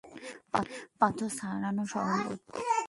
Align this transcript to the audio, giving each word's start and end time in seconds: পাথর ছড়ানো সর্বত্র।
পাথর 0.99 1.29
ছড়ানো 1.37 1.83
সর্বত্র। 1.91 2.55